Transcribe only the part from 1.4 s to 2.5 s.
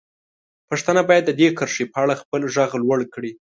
کرښې په اړه خپل